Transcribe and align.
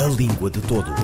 A 0.00 0.04
Língua 0.04 0.50
de 0.50 0.62
Todos. 0.62 0.94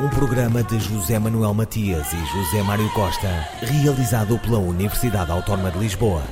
Um 0.00 0.08
programa 0.08 0.62
de 0.62 0.78
José 0.80 1.18
Manuel 1.18 1.52
Matias 1.52 2.14
e 2.14 2.16
José 2.16 2.62
Mário 2.62 2.90
Costa, 2.94 3.28
realizado 3.60 4.38
pela 4.38 4.58
Universidade 4.58 5.30
Autónoma 5.30 5.70
de 5.70 5.78
Lisboa. 5.78 6.22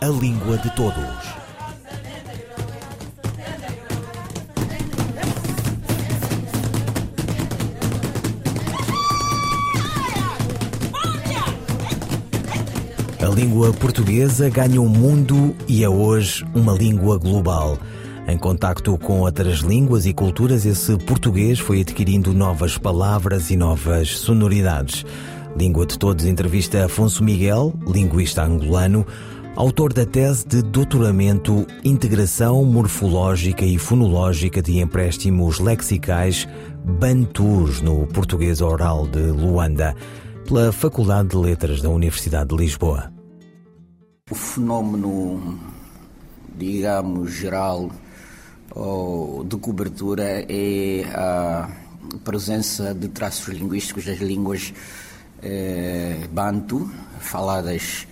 A 0.00 0.06
Língua 0.06 0.56
de 0.56 0.74
Todos. 0.74 1.04
A 13.20 13.34
língua 13.34 13.70
portuguesa 13.74 14.48
ganha 14.48 14.80
um 14.80 14.88
mundo 14.88 15.54
e 15.68 15.84
é 15.84 15.88
hoje 15.90 16.42
uma 16.54 16.72
língua 16.72 17.18
global. 17.18 17.78
Em 18.26 18.38
contacto 18.38 18.96
com 18.98 19.20
outras 19.20 19.58
línguas 19.58 20.06
e 20.06 20.12
culturas, 20.12 20.64
esse 20.64 20.96
português 20.98 21.58
foi 21.58 21.80
adquirindo 21.80 22.32
novas 22.32 22.78
palavras 22.78 23.50
e 23.50 23.56
novas 23.56 24.16
sonoridades. 24.16 25.04
Língua 25.56 25.84
de 25.84 25.98
Todos 25.98 26.24
entrevista 26.24 26.84
Afonso 26.84 27.22
Miguel, 27.24 27.74
linguista 27.86 28.44
angolano, 28.44 29.04
autor 29.56 29.92
da 29.92 30.06
tese 30.06 30.46
de 30.46 30.62
doutoramento 30.62 31.66
Integração 31.84 32.64
Morfológica 32.64 33.64
e 33.64 33.76
Fonológica 33.76 34.62
de 34.62 34.78
Empréstimos 34.78 35.58
Lexicais 35.58 36.48
Bantus 36.84 37.82
no 37.82 38.06
Português 38.06 38.60
Oral 38.60 39.06
de 39.08 39.20
Luanda, 39.20 39.96
pela 40.46 40.72
Faculdade 40.72 41.30
de 41.30 41.36
Letras 41.36 41.82
da 41.82 41.90
Universidade 41.90 42.50
de 42.50 42.56
Lisboa. 42.56 43.12
O 44.30 44.34
fenómeno, 44.34 45.58
digamos, 46.56 47.32
geral 47.32 47.90
ou 48.74 49.44
de 49.44 49.56
cobertura 49.56 50.44
é 50.48 51.04
a 51.14 51.68
presença 52.24 52.94
de 52.94 53.08
traços 53.08 53.48
linguísticos 53.48 54.04
das 54.04 54.18
línguas 54.18 54.72
eh, 55.42 56.28
bantu, 56.30 56.90
faladas 57.20 58.06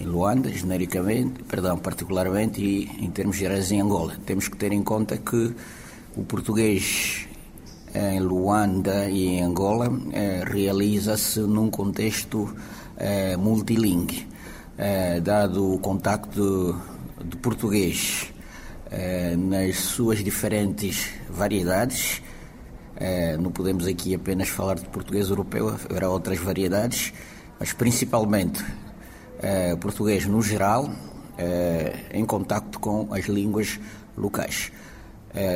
em 0.00 0.06
Luanda, 0.06 0.50
genericamente, 0.50 1.42
perdão, 1.44 1.78
particularmente, 1.78 2.60
e 2.60 3.04
em 3.04 3.10
termos 3.10 3.36
gerais 3.36 3.72
em 3.72 3.80
Angola. 3.80 4.16
Temos 4.24 4.48
que 4.48 4.56
ter 4.56 4.72
em 4.72 4.82
conta 4.82 5.16
que 5.16 5.54
o 6.16 6.22
português 6.22 7.26
em 7.94 8.20
Luanda 8.20 9.08
e 9.08 9.26
em 9.26 9.42
Angola 9.42 9.90
eh, 10.12 10.44
realiza-se 10.46 11.40
num 11.40 11.70
contexto 11.70 12.54
eh, 12.96 13.36
multilingue 13.36 14.26
eh, 14.76 15.20
dado 15.20 15.74
o 15.74 15.78
contacto 15.78 16.80
de 17.24 17.36
português 17.38 18.32
eh, 18.90 19.36
nas 19.36 19.76
suas 19.76 20.24
diferentes 20.24 21.10
variedades. 21.28 22.22
Eh, 22.96 23.36
não 23.36 23.50
podemos 23.50 23.86
aqui 23.86 24.14
apenas 24.14 24.48
falar 24.48 24.76
de 24.76 24.86
português 24.86 25.28
europeu, 25.28 25.68
haverá 25.68 26.08
outras 26.08 26.38
variedades, 26.38 27.12
mas 27.60 27.72
principalmente 27.72 28.64
eh, 29.40 29.76
português 29.76 30.26
no 30.26 30.42
geral, 30.42 30.90
em 32.12 32.24
contacto 32.26 32.80
com 32.80 33.14
as 33.14 33.26
línguas 33.26 33.78
locais. 34.16 34.72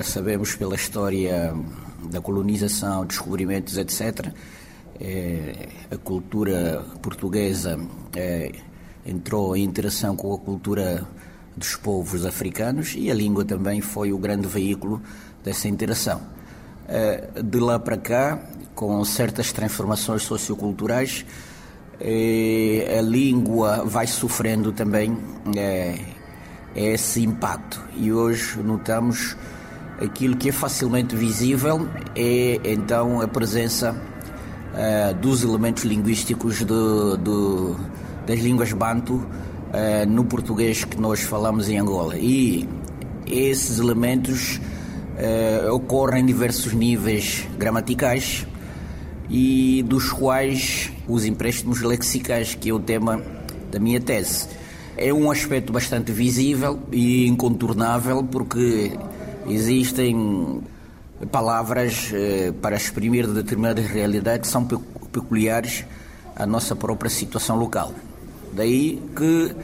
Sabemos 0.04 0.54
pela 0.54 0.76
história 0.76 1.52
da 2.08 2.20
colonização, 2.20 3.04
descobrimentos, 3.04 3.76
etc., 3.76 4.28
a 5.90 5.96
cultura 5.96 6.84
portuguesa 7.02 7.80
entrou 9.04 9.56
em 9.56 9.64
interação 9.64 10.14
com 10.14 10.32
a 10.32 10.38
cultura 10.38 11.04
dos 11.56 11.76
povos 11.76 12.24
africanos 12.24 12.94
e 12.96 13.10
a 13.10 13.14
língua 13.14 13.44
também 13.44 13.80
foi 13.80 14.12
o 14.12 14.18
grande 14.18 14.46
veículo 14.46 15.00
dessa 15.44 15.68
interação. 15.68 16.20
Eh, 16.88 17.42
de 17.42 17.58
lá 17.58 17.78
para 17.78 17.96
cá, 17.96 18.38
com 18.74 19.04
certas 19.04 19.52
transformações 19.52 20.22
socioculturais, 20.22 21.24
eh, 22.00 22.96
a 22.98 23.02
língua 23.02 23.84
vai 23.84 24.06
sofrendo 24.06 24.72
também 24.72 25.16
eh, 25.56 25.98
esse 26.74 27.22
impacto 27.22 27.80
e 27.96 28.12
hoje 28.12 28.58
notamos 28.62 29.36
aquilo 30.00 30.36
que 30.36 30.48
é 30.48 30.52
facilmente 30.52 31.14
visível 31.14 31.86
é 32.16 32.58
então 32.64 33.20
a 33.20 33.28
presença 33.28 33.94
dos 35.20 35.44
elementos 35.44 35.84
linguísticos 35.84 36.64
do, 36.64 37.14
do 37.18 37.76
das 38.26 38.40
línguas 38.40 38.72
bantu 38.72 39.22
uh, 39.72 40.08
no 40.08 40.24
português 40.24 40.84
que 40.84 41.00
nós 41.00 41.20
falamos 41.20 41.68
em 41.68 41.78
Angola. 41.78 42.16
E 42.16 42.68
esses 43.26 43.78
elementos 43.78 44.60
uh, 45.16 45.72
ocorrem 45.72 46.22
em 46.22 46.26
diversos 46.26 46.72
níveis 46.72 47.46
gramaticais 47.58 48.46
e 49.30 49.82
dos 49.86 50.12
quais 50.12 50.92
os 51.08 51.24
empréstimos 51.24 51.80
lexicais, 51.80 52.54
que 52.54 52.70
é 52.70 52.72
o 52.72 52.78
tema 52.78 53.22
da 53.70 53.78
minha 53.78 54.00
tese. 54.00 54.48
É 54.96 55.12
um 55.12 55.30
aspecto 55.30 55.72
bastante 55.72 56.12
visível 56.12 56.78
e 56.92 57.26
incontornável 57.26 58.22
porque 58.22 58.92
existem 59.48 60.60
palavras 61.30 62.10
uh, 62.12 62.52
para 62.54 62.76
exprimir 62.76 63.26
determinadas 63.26 63.86
realidades 63.86 64.48
que 64.48 64.52
são 64.52 64.66
peculiares 65.10 65.84
à 66.36 66.46
nossa 66.46 66.76
própria 66.76 67.08
situação 67.08 67.56
local. 67.56 67.94
Daí 68.52 69.02
que 69.16 69.54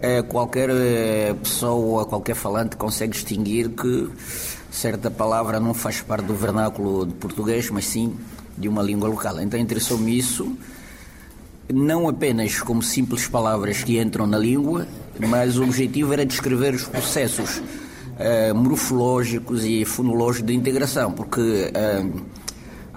é, 0.00 0.22
qualquer 0.22 0.70
é, 0.70 1.34
pessoa, 1.34 2.04
qualquer 2.06 2.34
falante 2.34 2.76
consegue 2.76 3.12
distinguir 3.12 3.70
que 3.70 4.08
certa 4.70 5.10
palavra 5.10 5.58
não 5.58 5.74
faz 5.74 6.00
parte 6.00 6.26
do 6.26 6.34
vernáculo 6.34 7.06
de 7.06 7.14
português, 7.14 7.68
mas 7.70 7.86
sim 7.86 8.16
de 8.56 8.68
uma 8.68 8.82
língua 8.82 9.08
local. 9.08 9.40
Então 9.40 9.58
interessou-me 9.58 10.16
isso, 10.16 10.56
não 11.72 12.08
apenas 12.08 12.60
como 12.60 12.82
simples 12.82 13.26
palavras 13.26 13.82
que 13.82 13.98
entram 13.98 14.26
na 14.26 14.38
língua, 14.38 14.86
mas 15.28 15.58
o 15.58 15.64
objetivo 15.64 16.12
era 16.12 16.24
descrever 16.24 16.74
os 16.74 16.84
processos 16.84 17.60
é, 18.18 18.52
morfológicos 18.52 19.64
e 19.64 19.84
fonológicos 19.84 20.46
de 20.46 20.54
integração, 20.54 21.12
porque 21.12 21.70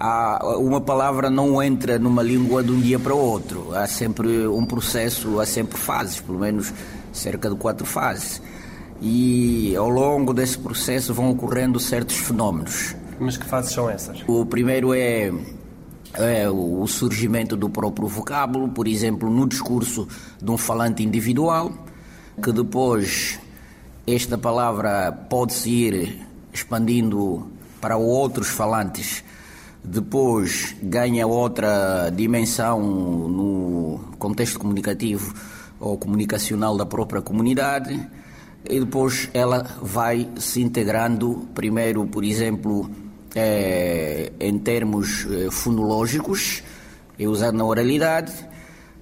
há, 0.02 0.58
uma 0.58 0.82
palavra 0.82 1.30
não 1.30 1.62
entra 1.62 2.00
numa 2.00 2.24
língua 2.24 2.64
de 2.64 2.72
um 2.72 2.82
dia 2.82 2.98
para 2.98 3.14
o 3.14 3.18
outro. 3.18 3.74
Há 3.76 3.86
sempre 3.86 4.48
um 4.48 4.66
processo, 4.66 5.40
há 5.40 5.46
sempre 5.46 5.78
fases, 5.78 6.20
pelo 6.20 6.40
menos 6.40 6.74
cerca 7.14 7.50
de 7.50 7.56
quatro 7.56 7.86
fases. 7.86 8.42
E 9.00 9.76
ao 9.76 9.90
longo 9.90 10.34
desse 10.34 10.58
processo 10.58 11.14
vão 11.14 11.30
ocorrendo 11.30 11.80
certos 11.80 12.18
fenómenos. 12.18 12.96
Mas 13.20 13.38
que 13.38 13.46
fases 13.46 13.72
são 13.72 13.90
essas? 13.90 14.24
O 14.28 14.46
primeiro 14.46 14.94
é, 14.94 15.32
é 16.16 16.50
o 16.50 16.86
surgimento 16.88 17.56
do 17.56 17.70
próprio 17.70 18.08
vocábulo, 18.08 18.70
por 18.70 18.88
exemplo, 18.88 19.30
no 19.30 19.48
discurso 19.48 20.08
de 20.42 20.50
um 20.50 20.58
falante 20.58 21.04
individual, 21.04 21.72
que 22.42 22.52
depois 22.52 23.40
esta 24.08 24.38
palavra 24.38 25.12
pode-se 25.12 25.70
ir 25.70 26.28
expandindo 26.52 27.48
para 27.80 27.98
outros 27.98 28.48
falantes 28.50 29.24
depois 29.84 30.76
ganha 30.82 31.26
outra 31.26 32.10
dimensão 32.10 32.80
no 32.80 34.00
contexto 34.20 34.60
comunicativo 34.60 35.34
ou 35.80 35.98
comunicacional 35.98 36.78
da 36.78 36.86
própria 36.86 37.22
comunidade 37.22 38.00
e 38.70 38.80
depois 38.80 39.30
ela 39.34 39.64
vai 39.82 40.30
se 40.38 40.62
integrando 40.62 41.48
primeiro, 41.56 42.06
por 42.06 42.24
exemplo, 42.24 42.90
é, 43.36 44.32
em 44.40 44.60
termos 44.60 45.26
é, 45.32 45.50
fonológicos, 45.50 46.62
é 47.18 47.28
usado 47.28 47.58
na 47.58 47.66
oralidade, 47.66 48.32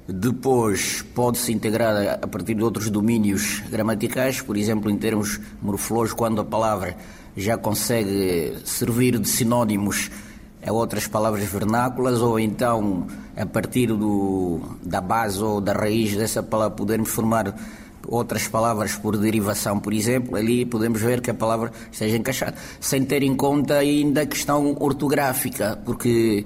depois 0.08 1.04
pode 1.14 1.38
se 1.38 1.52
integrar 1.52 2.20
a 2.22 2.28
partir 2.28 2.56
de 2.56 2.64
outros 2.64 2.90
domínios 2.90 3.62
gramaticais, 3.70 4.42
por 4.42 4.58
exemplo, 4.58 4.90
em 4.90 4.98
termos 4.98 5.40
morfológicos, 5.62 6.18
quando 6.18 6.42
a 6.42 6.46
palavra 6.46 6.98
já 7.36 7.58
consegue 7.58 8.58
servir 8.66 9.20
de 9.20 9.28
sinónimos 9.28 10.10
a 10.66 10.72
outras 10.72 11.08
palavras 11.08 11.44
vernáculas 11.46 12.22
ou 12.22 12.40
então 12.40 13.08
a 13.36 13.46
partir 13.46 13.88
do, 13.88 14.60
da 14.84 15.00
base 15.00 15.42
ou 15.42 15.62
da 15.62 15.74
raiz 15.74 16.16
dessa 16.16 16.44
palavra 16.44 16.76
podermos 16.76 17.10
formar 17.10 17.56
outras 18.08 18.48
palavras 18.48 18.96
por 18.96 19.18
derivação, 19.18 19.80
por 19.80 19.94
exemplo, 19.94 20.36
ali 20.36 20.66
podemos 20.66 21.02
ver 21.02 21.22
que 21.22 21.30
a 21.30 21.34
palavra 21.34 21.72
esteja 21.92 22.18
encaixada, 22.18 22.56
sem 22.80 23.04
ter 23.06 23.22
em 23.24 23.36
conta 23.36 23.76
ainda 23.76 24.22
a 24.22 24.26
questão 24.26 24.76
ortográfica, 24.80 25.80
porque 25.86 26.46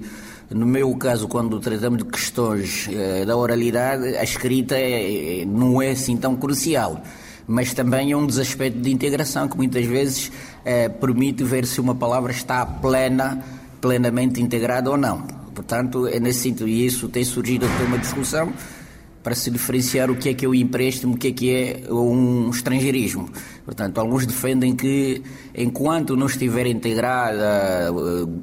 no 0.50 0.66
meu 0.66 0.94
caso, 0.96 1.26
quando 1.26 1.58
tratamos 1.58 1.98
de 1.98 2.04
questões 2.04 2.88
eh, 2.92 3.24
da 3.24 3.36
oralidade, 3.36 4.16
a 4.16 4.22
escrita 4.22 4.76
é, 4.76 5.44
não 5.46 5.80
é 5.80 5.90
assim 5.90 6.16
tão 6.16 6.36
crucial, 6.36 7.02
mas 7.46 7.72
também 7.72 8.12
é 8.12 8.16
um 8.16 8.26
desaspecto 8.26 8.78
de 8.78 8.92
integração 8.92 9.48
que 9.48 9.56
muitas 9.56 9.86
vezes 9.86 10.30
eh, 10.64 10.88
permite 10.88 11.42
ver 11.44 11.66
se 11.66 11.80
uma 11.80 11.94
palavra 11.94 12.30
está 12.30 12.64
plena 12.64 13.42
plenamente 13.84 14.40
integrado 14.40 14.90
ou 14.90 14.96
não. 14.96 15.26
Portanto, 15.54 16.08
é 16.08 16.18
nesse 16.18 16.40
sentido, 16.40 16.66
e 16.66 16.86
isso 16.86 17.06
tem 17.06 17.22
surgido 17.22 17.66
até 17.66 17.84
uma 17.84 17.98
discussão 17.98 18.50
para 19.22 19.34
se 19.34 19.50
diferenciar 19.50 20.10
o 20.10 20.16
que 20.16 20.30
é 20.30 20.34
que 20.34 20.46
é 20.46 20.48
o 20.48 20.54
empréstimo, 20.54 21.14
o 21.14 21.18
que 21.18 21.28
é 21.28 21.32
que 21.32 21.50
é 21.50 21.92
um 21.92 22.48
estrangeirismo. 22.48 23.28
Portanto, 23.64 23.98
alguns 23.98 24.24
defendem 24.26 24.74
que 24.74 25.22
enquanto 25.54 26.16
não 26.16 26.26
estiver 26.26 26.66
integrada, 26.66 27.90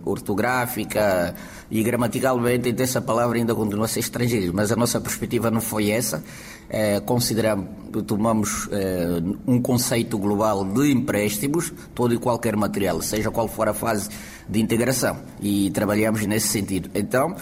ortográfica 0.06 1.34
e 1.72 1.82
gramaticalmente, 1.82 2.74
essa 2.80 3.02
palavra 3.02 3.38
ainda 3.38 3.56
continua 3.56 3.86
a 3.86 3.88
ser 3.88 4.00
estrangeira. 4.00 4.52
Mas 4.54 4.72
a 4.72 4.76
nossa 4.76 5.02
perspectiva 5.02 5.50
não 5.50 5.62
foi 5.62 5.90
essa. 5.90 6.24
É, 6.70 7.00
consideramos, 7.00 7.68
tomamos 8.08 8.70
é, 8.72 9.22
um 9.46 9.62
conceito 9.62 10.18
global 10.18 10.64
de 10.66 10.92
empréstimos, 10.92 11.74
todo 11.94 12.14
e 12.14 12.18
qualquer 12.18 12.56
material, 12.56 13.02
seja 13.02 13.30
qual 13.30 13.48
for 13.48 13.68
a 13.68 13.74
fase 13.74 14.10
de 14.48 14.62
integração, 14.62 15.18
e 15.42 15.70
trabalhamos 15.72 16.26
nesse 16.26 16.48
sentido. 16.48 16.90
Então, 16.94 17.36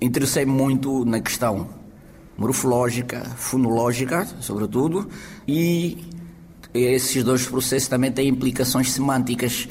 interessei-me 0.00 0.52
muito 0.52 1.04
na 1.04 1.20
questão 1.20 1.68
morfológica, 2.36 3.24
fonológica, 3.36 4.26
sobretudo, 4.40 5.08
e 5.48 6.04
esses 6.74 7.22
dois 7.24 7.46
processos 7.46 7.88
também 7.88 8.12
têm 8.12 8.28
implicações 8.28 8.92
semânticas. 8.92 9.68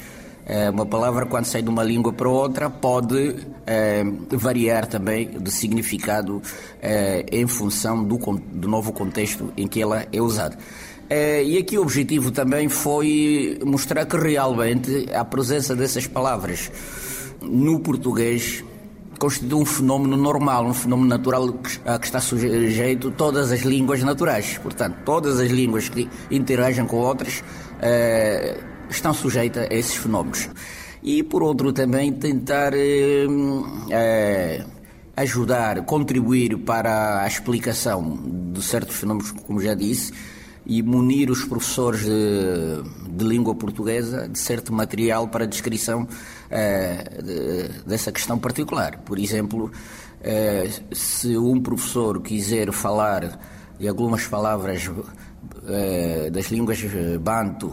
É, 0.48 0.70
uma 0.70 0.86
palavra, 0.86 1.26
quando 1.26 1.44
sai 1.44 1.60
de 1.60 1.68
uma 1.68 1.82
língua 1.82 2.12
para 2.12 2.28
outra, 2.28 2.70
pode 2.70 3.34
é, 3.66 4.04
variar 4.30 4.86
também 4.86 5.28
de 5.40 5.50
significado 5.50 6.40
é, 6.80 7.26
em 7.32 7.46
função 7.48 8.04
do, 8.04 8.16
do, 8.16 8.68
novo 8.68 8.92
contexto 8.92 9.52
em 9.56 9.66
que 9.66 9.82
ela 9.82 10.06
é 10.12 10.20
usada. 10.20 10.56
É, 11.08 11.42
e 11.44 11.56
aqui 11.58 11.78
o 11.78 11.82
objetivo 11.82 12.30
também 12.30 12.68
foi 12.68 13.60
mostrar 13.64 14.06
que 14.06 14.16
realmente 14.16 15.06
a 15.14 15.24
presença 15.24 15.76
dessas 15.76 16.06
palavras 16.06 16.70
no 17.40 17.78
português 17.78 18.64
constitui 19.18 19.62
um 19.62 19.64
fenómeno 19.64 20.16
normal, 20.16 20.66
um 20.66 20.74
fenómeno 20.74 21.08
natural 21.08 21.54
a 21.84 21.98
que 21.98 22.06
está 22.06 22.20
sujeito 22.20 23.10
todas 23.12 23.52
as 23.52 23.60
línguas 23.60 24.02
naturais. 24.02 24.58
Portanto, 24.58 24.96
todas 25.04 25.40
as 25.40 25.50
línguas 25.50 25.88
que 25.88 26.08
interagem 26.30 26.86
com 26.86 26.96
outras 26.96 27.42
eh, 27.80 28.58
estão 28.90 29.14
sujeitas 29.14 29.68
a 29.70 29.74
esses 29.74 29.94
fenómenos. 29.94 30.48
E, 31.02 31.22
por 31.22 31.42
outro, 31.42 31.72
também 31.72 32.12
tentar 32.12 32.74
eh, 32.74 33.26
eh, 33.90 34.64
ajudar, 35.16 35.84
contribuir 35.84 36.58
para 36.58 37.22
a 37.22 37.26
explicação 37.26 38.18
de 38.52 38.62
certos 38.62 38.96
fenómenos, 38.96 39.30
como 39.30 39.60
já 39.60 39.74
disse, 39.74 40.12
e 40.66 40.82
munir 40.82 41.30
os 41.30 41.44
professores 41.44 42.00
de, 42.04 42.82
de 43.08 43.24
língua 43.24 43.54
portuguesa 43.54 44.28
de 44.28 44.38
certo 44.38 44.72
material 44.72 45.28
para 45.28 45.46
descrição 45.46 46.02
uh, 46.02 47.22
de, 47.22 47.82
dessa 47.86 48.10
questão 48.10 48.36
particular. 48.36 48.98
Por 48.98 49.16
exemplo, 49.16 49.70
uh, 49.70 50.94
se 50.94 51.38
um 51.38 51.60
professor 51.60 52.20
quiser 52.20 52.72
falar 52.72 53.38
de 53.78 53.86
algumas 53.86 54.26
palavras 54.26 54.88
uh, 54.88 56.30
das 56.32 56.46
línguas 56.46 56.80
banto 57.20 57.72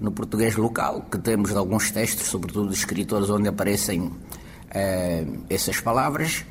no 0.00 0.10
português 0.10 0.56
local, 0.56 1.06
que 1.10 1.18
temos 1.18 1.54
alguns 1.54 1.90
textos, 1.90 2.26
sobretudo 2.26 2.70
de 2.70 2.74
escritores, 2.74 3.28
onde 3.28 3.48
aparecem 3.48 4.10
essas 5.48 5.80
palavras, 5.80 6.44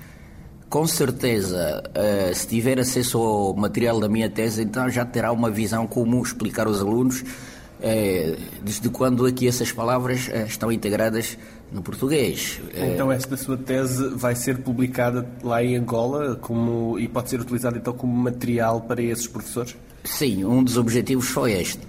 com 0.73 0.87
certeza, 0.87 1.83
uh, 1.87 2.33
se 2.33 2.47
tiver 2.47 2.79
acesso 2.79 3.19
ao 3.19 3.53
material 3.53 3.99
da 3.99 4.09
minha 4.09 4.27
tese, 4.27 4.63
então 4.63 4.89
já 4.89 5.05
terá 5.05 5.31
uma 5.31 5.51
visão 5.51 5.85
como 5.85 6.19
explicar 6.19 6.65
aos 6.65 6.81
alunos 6.81 7.21
uh, 7.21 8.41
desde 8.63 8.89
quando 8.89 9.23
aqui 9.27 9.47
essas 9.47 9.71
palavras 9.71 10.29
uh, 10.29 10.47
estão 10.47 10.71
integradas 10.71 11.37
no 11.71 11.83
português. 11.83 12.59
Então 12.73 13.11
esta 13.11 13.37
sua 13.37 13.55
tese 13.55 14.15
vai 14.15 14.35
ser 14.35 14.63
publicada 14.63 15.29
lá 15.43 15.63
em 15.63 15.75
Angola 15.75 16.37
como, 16.37 16.97
e 16.97 17.07
pode 17.07 17.29
ser 17.29 17.39
utilizada 17.39 17.77
então 17.77 17.93
como 17.93 18.11
material 18.11 18.81
para 18.81 18.99
esses 18.99 19.27
professores? 19.27 19.75
Sim, 20.03 20.43
um 20.43 20.63
dos 20.63 20.75
objetivos 20.75 21.27
foi 21.27 21.51
este. 21.51 21.81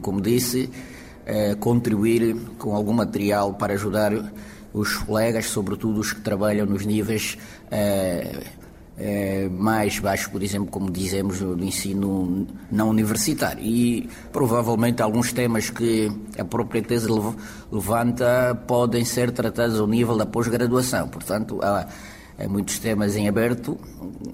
como 0.00 0.22
disse, 0.22 0.70
contribuir 1.60 2.34
com 2.56 2.74
algum 2.74 2.94
material 2.94 3.52
para 3.52 3.74
ajudar 3.74 4.12
os 4.72 4.96
colegas, 4.96 5.46
sobretudo 5.46 6.00
os 6.00 6.12
que 6.12 6.20
trabalham 6.20 6.66
nos 6.66 6.86
níveis 6.86 7.36
eh, 7.70 8.40
eh, 9.02 9.48
mais 9.50 9.98
baixos, 9.98 10.26
por 10.26 10.42
exemplo, 10.42 10.70
como 10.70 10.90
dizemos, 10.90 11.40
no 11.40 11.64
ensino 11.64 12.46
não 12.70 12.90
universitário. 12.90 13.62
E 13.62 14.08
provavelmente 14.30 15.00
alguns 15.02 15.32
temas 15.32 15.70
que 15.70 16.12
a 16.38 16.44
própria 16.44 16.82
tese 16.82 17.08
levanta 17.72 18.54
podem 18.66 19.04
ser 19.04 19.30
tratados 19.30 19.80
ao 19.80 19.86
nível 19.86 20.16
da 20.16 20.26
pós-graduação. 20.26 21.08
Portanto, 21.08 21.58
há, 21.62 21.88
há, 22.38 22.48
muitos 22.48 22.78
temas 22.78 23.16
em 23.16 23.26
aberto 23.26 23.78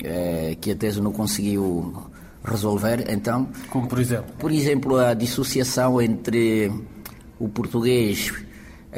eh, 0.03 0.56
que 0.61 0.73
a 0.73 0.77
tese 0.77 1.00
não 1.00 1.12
conseguiu 1.12 1.94
resolver. 2.44 3.06
Então, 3.09 3.49
como 3.71 3.87
por 3.87 4.00
exemplo? 4.00 4.35
Por 4.37 4.50
exemplo, 4.50 4.97
a 4.97 5.15
dissociação 5.15 6.03
entre 6.03 6.73
o 7.38 7.49
português 7.49 8.33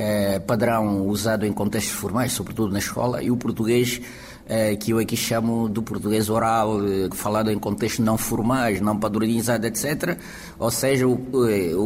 eh, 0.01 0.39
padrão 0.39 1.09
usado 1.09 1.45
em 1.45 1.53
contextos 1.53 1.93
formais, 1.93 2.33
sobretudo 2.33 2.73
na 2.73 2.79
escola, 2.79 3.21
e 3.21 3.33
o 3.33 3.37
português 3.37 4.01
eh, 4.49 4.77
que 4.77 4.93
eu 4.93 4.99
aqui 5.01 5.17
chamo 5.17 5.69
do 5.69 5.83
português 5.83 6.31
oral, 6.31 6.81
eh, 6.83 7.09
falado 7.13 7.51
em 7.51 7.59
contextos 7.59 8.05
não 8.05 8.17
formais, 8.17 8.81
não 8.81 8.97
padronizado, 8.97 9.67
etc. 9.67 10.17
Ou 10.57 10.71
seja, 10.71 11.05
o, 11.07 11.19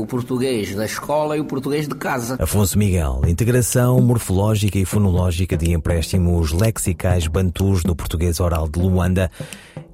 o, 0.01 0.07
português 0.07 0.75
da 0.75 0.85
escola 0.85 1.39
e 1.39 1.41
o 1.41 1.47
português 1.47 1.89
de 1.89 1.95
casa. 1.95 2.37
Afonso 2.39 2.79
Miguel, 2.79 3.23
integração 3.27 3.99
morfológica 4.03 4.79
e 4.79 4.85
fonológica 4.85 5.57
de 5.57 5.73
empréstimos 5.73 6.53
lexicais 6.53 7.27
bantus 7.27 7.83
no 7.83 7.97
português 7.97 8.41
oral 8.41 8.69
de 8.69 8.79
Luanda, 8.79 9.31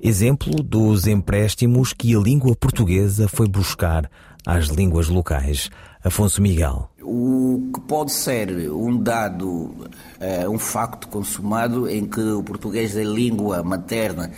exemplo 0.02 0.60
dos 0.60 1.06
empréstimos 1.06 1.92
que 1.92 2.16
a 2.16 2.18
língua 2.18 2.56
portuguesa 2.56 3.28
foi 3.28 3.46
buscar 3.46 4.10
às 4.44 4.66
línguas 4.66 5.08
locais. 5.08 5.70
Afonso 6.02 6.40
Miguel. 6.40 6.90
O 7.02 7.70
que 7.74 7.80
pode 7.80 8.12
ser 8.12 8.70
um 8.70 8.96
dado, 8.96 9.48
uh, 9.48 10.50
um 10.50 10.58
facto 10.58 11.08
consumado 11.08 11.88
em 11.88 12.06
que 12.06 12.20
o 12.20 12.42
português 12.42 12.96
é 12.96 13.02
língua 13.02 13.62
materna 13.62 14.30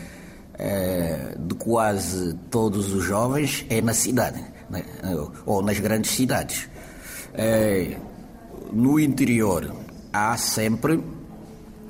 uh, 0.55 1.39
de 1.39 1.55
quase 1.57 2.35
todos 2.51 2.93
os 2.93 3.05
jovens 3.05 3.67
é 3.69 3.83
na 3.83 3.93
cidade, 3.93 4.43
né? 4.71 4.85
ou 5.45 5.63
nas 5.63 5.79
grandes 5.79 6.13
cidades. 6.13 6.69
Uh, 7.35 7.97
no 8.73 8.99
interior 8.99 9.75
há 10.13 10.37
sempre 10.37 11.03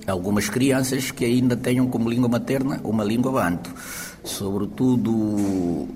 algumas 0.06 0.48
crianças 0.48 1.10
que 1.10 1.24
ainda 1.24 1.56
tenham 1.56 1.86
como 1.88 2.08
língua 2.08 2.28
materna 2.28 2.80
uma 2.82 3.04
língua 3.04 3.32
banto 3.32 3.72
sobretudo, 4.24 5.12
uh, 5.12 5.88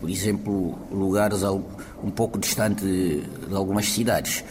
por 0.00 0.10
exemplo, 0.10 0.78
lugares 0.90 1.42
um 1.42 2.10
pouco 2.10 2.38
distantes 2.38 2.84
de 2.84 3.54
algumas 3.54 3.86
cidades. 3.86 4.44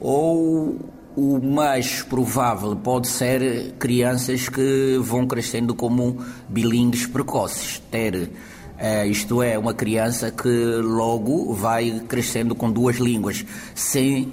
Ou 0.00 0.78
o 1.16 1.40
mais 1.42 2.02
provável 2.02 2.76
pode 2.76 3.08
ser 3.08 3.72
crianças 3.78 4.48
que 4.48 4.98
vão 5.00 5.26
crescendo 5.26 5.74
como 5.74 6.18
bilingues 6.48 7.06
precoces, 7.06 7.82
ter 7.90 8.14
uh, 8.14 9.06
isto 9.06 9.42
é, 9.42 9.58
uma 9.58 9.74
criança 9.74 10.30
que 10.30 10.48
logo 10.48 11.52
vai 11.54 12.02
crescendo 12.06 12.54
com 12.54 12.70
duas 12.70 12.96
línguas, 12.96 13.44
sem 13.74 14.32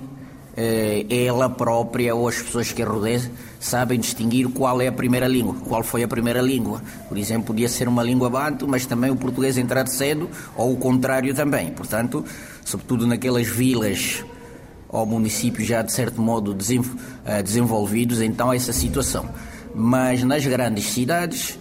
ela 1.10 1.50
própria 1.50 2.16
ou 2.16 2.28
as 2.28 2.42
pessoas 2.42 2.72
que 2.72 2.82
a 2.82 2.86
rodeiam 2.86 3.22
sabem 3.60 4.00
distinguir 4.00 4.48
qual 4.50 4.80
é 4.80 4.88
a 4.88 4.92
primeira 4.92 5.28
língua, 5.28 5.56
qual 5.68 5.84
foi 5.84 6.04
a 6.04 6.08
primeira 6.08 6.42
língua. 6.42 6.82
Por 7.10 7.18
exemplo, 7.18 7.48
podia 7.48 7.68
ser 7.68 7.88
uma 7.88 8.04
língua 8.04 8.30
banto, 8.30 8.68
mas 8.68 8.86
também 8.86 9.10
o 9.10 9.16
português 9.16 9.58
entrar 9.58 9.88
cedo, 9.88 10.30
ou 10.56 10.74
o 10.74 10.78
contrário 10.78 11.34
também. 11.34 11.72
Portanto, 11.72 12.24
sobretudo 12.64 13.08
naquelas 13.08 13.48
vilas 13.48 14.24
ou 14.88 15.06
municípios 15.06 15.68
já 15.68 15.82
de 15.82 15.92
certo 15.92 16.22
modo 16.22 16.56
eh, 17.26 17.44
desenvolvidos, 17.44 18.22
então 18.22 18.54
essa 18.54 18.72
situação. 18.72 19.28
Mas 19.74 20.24
nas 20.24 20.46
grandes 20.46 20.86
cidades, 20.86 21.60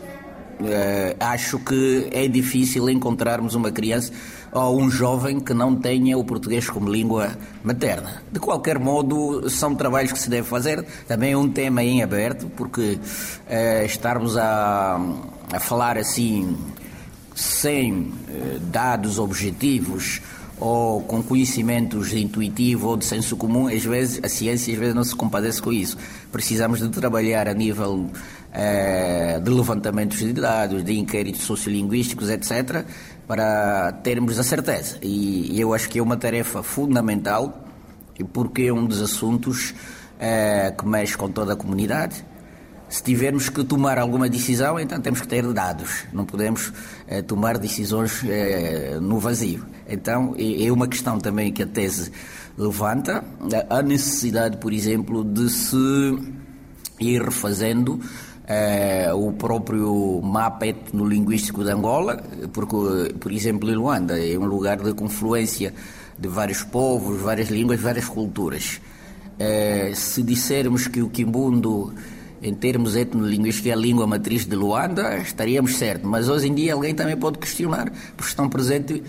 Uh, 0.55 1.17
acho 1.19 1.59
que 1.59 2.09
é 2.13 2.29
difícil 2.29 2.89
encontrarmos 2.89 3.57
uma 3.57 3.73
criança 3.73 4.13
ou 4.55 4.81
um 4.81 4.89
jovem 4.89 5.41
que 5.41 5.53
não 5.53 5.75
tenha 5.75 6.17
o 6.17 6.25
português 6.25 6.71
como 6.71 6.89
língua 6.89 7.37
materna. 7.65 8.23
De 8.31 8.39
qualquer 8.39 8.79
modo, 8.79 9.51
são 9.51 9.75
trabalhos 9.75 10.13
que 10.13 10.19
se 10.19 10.31
deve 10.31 10.47
fazer. 10.47 10.87
Também 11.09 11.33
é 11.33 11.37
um 11.37 11.51
tema 11.51 11.83
em 11.83 12.03
aberto, 12.03 12.49
porque 12.57 12.99
uh, 13.01 13.85
estarmos 13.85 14.37
a, 14.37 15.01
a 15.53 15.59
falar 15.59 15.99
assim, 15.99 16.57
sem 17.35 17.93
uh, 17.93 18.61
dados 18.71 19.19
objetivos 19.19 20.23
ou 20.61 21.03
com 21.03 21.21
conhecimentos 21.21 22.13
intuitivos 22.13 22.85
ou 22.85 22.97
de 22.97 23.05
senso 23.05 23.37
comum, 23.37 23.67
às 23.67 23.85
vezes 23.85 24.21
a 24.23 24.29
ciência 24.29 24.73
às 24.73 24.79
vezes 24.79 24.95
não 24.95 25.03
se 25.03 25.17
compadece 25.17 25.61
com 25.61 25.73
isso. 25.73 25.99
Precisamos 26.31 26.79
de 26.79 26.89
trabalhar 26.91 27.49
a 27.49 27.55
nível 27.55 28.09
eh, 28.57 29.41
de 29.43 29.51
levantamentos 29.51 30.19
de 30.19 30.33
dados, 30.33 30.85
de 30.85 30.97
inquéritos 30.97 31.41
sociolinguísticos, 31.43 32.31
etc., 32.31 32.85
para 33.27 33.93
termos 34.03 34.39
a 34.39 34.43
certeza. 34.43 34.99
E 35.03 35.59
eu 35.61 35.73
acho 35.73 35.89
que 35.89 35.99
é 35.99 36.03
uma 36.03 36.17
tarefa 36.17 36.63
fundamental, 36.63 37.65
porque 38.33 38.63
é 38.63 38.73
um 38.73 38.87
dos 38.87 39.01
assuntos 39.01 39.75
eh, 40.19 40.73
que 40.77 40.87
mexe 40.87 41.17
com 41.17 41.31
toda 41.31 41.55
a 41.55 41.57
comunidade, 41.57 42.25
se 42.89 43.03
tivermos 43.03 43.49
que 43.49 43.65
tomar 43.65 43.99
alguma 43.99 44.29
decisão, 44.29 44.79
então 44.79 45.01
temos 45.01 45.21
que 45.21 45.27
ter 45.27 45.45
dados. 45.53 46.05
Não 46.13 46.25
podemos 46.25 46.73
eh, 47.09 47.23
tomar 47.23 47.59
decisões 47.59 48.23
eh, 48.25 48.99
no 49.01 49.19
vazio. 49.19 49.67
Então 49.89 50.35
é, 50.39 50.67
é 50.67 50.73
uma 50.73 50.87
questão 50.87 51.19
também 51.19 51.53
que 51.53 51.63
a 51.63 51.67
tese 51.67 52.13
levanta 52.57 53.25
a 53.69 53.83
necessidade, 53.83 54.59
por 54.59 54.73
exemplo, 54.73 55.25
de 55.25 55.51
se 55.51 55.77
ir 57.01 57.21
refazendo 57.23 58.01
eh, 58.47 59.11
o 59.13 59.33
próprio 59.33 60.21
mapa 60.23 60.67
etnolinguístico 60.67 61.65
de 61.65 61.71
Angola, 61.71 62.23
porque, 62.53 63.15
por 63.19 63.33
exemplo, 63.33 63.71
em 63.71 63.75
Luanda 63.75 64.19
é 64.19 64.39
um 64.39 64.45
lugar 64.45 64.79
de 64.83 64.93
confluência 64.93 65.73
de 66.19 66.29
vários 66.29 66.63
povos, 66.63 67.21
várias 67.21 67.49
línguas, 67.49 67.81
várias 67.81 68.07
culturas. 68.07 68.81
Eh, 69.39 69.93
se 69.95 70.23
dissermos 70.23 70.87
que 70.87 71.03
o 71.03 71.09
Quimbundo, 71.09 71.93
em 72.43 72.55
termos 72.55 72.95
etnolinguísticos, 72.95 73.71
é 73.71 73.73
a 73.73 73.77
língua 73.77 74.07
matriz 74.07 74.45
de 74.45 74.55
Luanda, 74.55 75.17
estaríamos 75.17 75.77
certos. 75.77 76.09
Mas 76.09 76.29
hoje 76.29 76.49
em 76.49 76.55
dia 76.55 76.75
alguém 76.75 76.95
também 76.95 77.17
pode 77.17 77.39
questionar, 77.39 77.91
porque 78.17 78.31
estão 78.31 78.49
presentes 78.49 79.03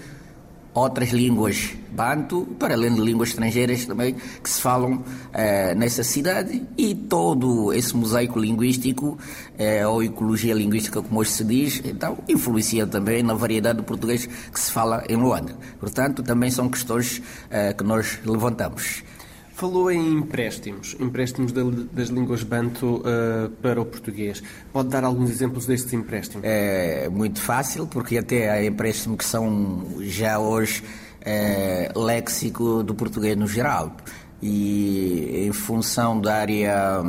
outras 0.76 1.10
línguas 1.10 1.74
banto, 1.96 2.46
para 2.60 2.74
além 2.74 2.94
de 2.94 3.02
línguas 3.02 3.30
estrangeiras 3.30 3.86
também, 3.86 4.16
que 4.44 4.50
se 4.50 4.62
falam 4.62 5.02
eh, 5.34 5.74
nessa 5.74 6.04
cidade 6.04 6.62
e 6.78 6.94
todo 6.94 7.72
esse 7.74 7.96
mosaico 7.96 8.38
linguístico, 8.38 9.18
eh, 9.58 9.88
ou 9.88 10.04
ecologia 10.04 10.54
linguística, 10.54 11.02
como 11.02 11.22
hoje 11.22 11.32
se 11.32 11.44
diz, 11.46 11.82
então 11.86 12.18
influencia 12.28 12.86
também 12.86 13.24
na 13.24 13.34
variedade 13.34 13.80
de 13.80 13.86
português 13.86 14.26
que 14.26 14.60
se 14.60 14.72
fala 14.72 15.04
em 15.08 15.16
Luanda. 15.16 15.56
Portanto, 15.80 16.22
também 16.22 16.52
são 16.52 16.68
questões 16.68 17.22
eh, 17.50 17.72
que 17.72 17.84
nós 17.84 18.20
levantamos. 18.26 19.04
Falou 19.56 19.90
em 19.90 20.16
empréstimos, 20.16 20.98
empréstimos 21.00 21.54
das 21.54 22.10
línguas 22.10 22.44
banto 22.44 22.98
uh, 22.98 23.50
para 23.62 23.80
o 23.80 23.86
português. 23.86 24.44
Pode 24.74 24.90
dar 24.90 25.06
alguns 25.06 25.30
exemplos 25.30 25.66
destes 25.66 25.94
empréstimos? 25.94 26.46
É 26.46 27.08
muito 27.08 27.40
fácil, 27.40 27.88
porque 27.88 28.18
até 28.18 28.50
há 28.50 28.66
empréstimos 28.66 29.20
que 29.20 29.24
são 29.24 29.86
já 30.02 30.38
hoje 30.40 30.84
é, 31.22 31.90
léxico 31.96 32.84
do 32.84 32.94
português 32.94 33.38
no 33.38 33.48
geral. 33.48 33.96
E 34.42 35.46
em 35.48 35.54
função 35.54 36.20
da 36.20 36.36
área, 36.36 37.02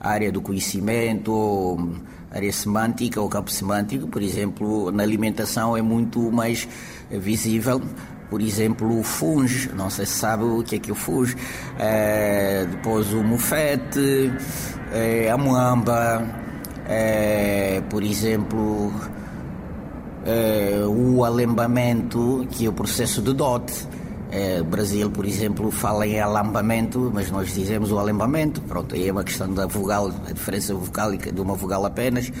área 0.00 0.32
do 0.32 0.42
conhecimento, 0.42 1.94
área 2.32 2.52
semântica 2.52 3.20
ou 3.20 3.28
campo 3.28 3.52
semântico, 3.52 4.08
por 4.08 4.22
exemplo, 4.22 4.90
na 4.90 5.04
alimentação 5.04 5.76
é 5.76 5.82
muito 5.82 6.32
mais 6.32 6.66
visível 7.12 7.80
por 8.30 8.40
exemplo, 8.40 8.98
o 8.98 9.02
funge, 9.02 9.70
não 9.74 9.90
sei 9.90 10.06
se 10.06 10.12
sabe 10.12 10.44
o 10.44 10.62
que 10.62 10.76
é 10.76 10.78
que 10.78 10.90
o 10.90 10.94
funge, 10.94 11.36
é, 11.78 12.66
depois 12.70 13.12
o 13.12 13.22
mufete, 13.22 14.32
é, 14.92 15.30
a 15.30 15.36
muamba, 15.36 16.24
é, 16.86 17.82
por 17.88 18.02
exemplo, 18.02 18.92
é, 20.24 20.84
o 20.86 21.24
alembamento, 21.24 22.46
que 22.50 22.66
é 22.66 22.68
o 22.68 22.72
processo 22.72 23.20
de 23.22 23.32
dote. 23.32 23.86
É, 24.30 24.60
o 24.60 24.64
Brasil, 24.64 25.08
por 25.10 25.24
exemplo, 25.24 25.70
fala 25.70 26.04
em 26.06 26.18
alambamento, 26.18 27.08
mas 27.14 27.30
nós 27.30 27.54
dizemos 27.54 27.92
o 27.92 27.98
alembamento. 27.98 28.60
Pronto, 28.62 28.94
aí 28.94 29.08
é 29.08 29.12
uma 29.12 29.22
questão 29.22 29.52
da 29.52 29.66
vogal, 29.66 30.10
a 30.26 30.32
diferença 30.32 30.74
vocálica 30.74 31.30
de 31.30 31.40
uma 31.40 31.54
vogal 31.54 31.86
apenas 31.86 32.32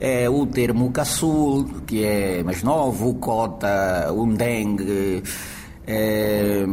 é 0.00 0.28
o 0.28 0.46
termo 0.46 0.90
caçul, 0.90 1.64
que 1.86 2.04
é 2.04 2.42
mais 2.42 2.62
novo, 2.62 3.14
cota, 3.14 4.12
o 4.12 4.26
dengue, 4.26 5.22
é, 5.86 6.66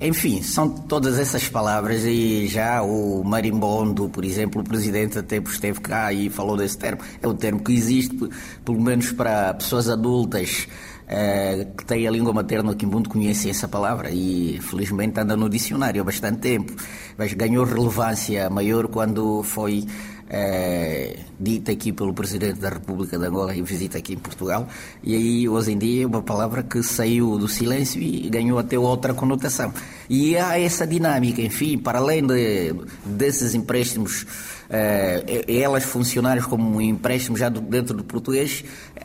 enfim, 0.00 0.42
são 0.42 0.68
todas 0.68 1.18
essas 1.18 1.48
palavras 1.48 2.04
e 2.04 2.46
já 2.46 2.82
o 2.82 3.24
marimbondo, 3.24 4.08
por 4.10 4.24
exemplo, 4.24 4.60
o 4.60 4.64
presidente 4.64 5.18
até 5.18 5.38
esteve 5.38 5.80
cá 5.80 6.12
e 6.12 6.28
falou 6.28 6.56
desse 6.56 6.76
termo. 6.76 7.00
É 7.22 7.26
um 7.26 7.34
termo 7.34 7.60
que 7.60 7.72
existe, 7.72 8.14
pelo 8.62 8.80
menos 8.80 9.10
para 9.12 9.54
pessoas 9.54 9.88
adultas 9.88 10.68
é, 11.08 11.68
que 11.76 11.84
têm 11.86 12.06
a 12.06 12.10
língua 12.10 12.32
materna 12.32 12.72
no 12.72 12.76
quimbundo 12.76 13.08
conhecem 13.08 13.50
essa 13.50 13.68
palavra 13.68 14.10
e 14.10 14.58
felizmente 14.60 15.20
anda 15.20 15.36
no 15.36 15.48
dicionário 15.48 16.02
há 16.02 16.04
bastante 16.04 16.40
tempo. 16.40 16.74
Mas 17.16 17.32
ganhou 17.32 17.64
relevância 17.64 18.50
maior 18.50 18.88
quando 18.88 19.42
foi 19.42 19.86
é, 20.28 21.18
dita 21.38 21.72
aqui 21.72 21.92
pelo 21.92 22.12
Presidente 22.12 22.58
da 22.58 22.68
República 22.68 23.18
de 23.18 23.26
Angola 23.26 23.54
e 23.54 23.62
visita 23.62 23.98
aqui 23.98 24.14
em 24.14 24.18
Portugal. 24.18 24.66
E 25.02 25.14
aí, 25.14 25.48
hoje 25.48 25.72
em 25.72 25.78
dia, 25.78 26.04
é 26.04 26.06
uma 26.06 26.22
palavra 26.22 26.62
que 26.62 26.82
saiu 26.82 27.38
do 27.38 27.48
silêncio 27.48 28.00
e 28.00 28.28
ganhou 28.28 28.58
até 28.58 28.78
outra 28.78 29.14
conotação. 29.14 29.72
E 30.08 30.36
há 30.36 30.58
essa 30.58 30.86
dinâmica, 30.86 31.40
enfim, 31.40 31.78
para 31.78 31.98
além 31.98 32.26
de, 32.26 32.74
desses 33.04 33.54
empréstimos, 33.54 34.26
é, 34.68 35.44
elas 35.48 35.84
funcionarem 35.84 36.42
como 36.42 36.80
empréstimos 36.80 37.38
já 37.38 37.48
dentro 37.48 37.96
do 37.96 38.04
português, 38.04 38.64